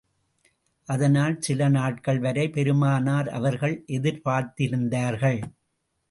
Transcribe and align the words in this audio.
அதனால் 0.87 1.35
சில 1.39 1.67
நாட்கள் 1.69 2.19
வரை 2.19 2.49
பெருமானார் 2.49 3.29
அவர்கள் 3.29 3.75
எதிர்பார்த்திருந்தார்கள். 3.87 5.41